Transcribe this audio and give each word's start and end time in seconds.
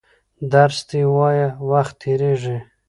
درس 0.51 0.77
دي 0.89 1.01
وایه 1.15 1.49
وخت 1.71 1.95
تېرېږي! 2.01 2.57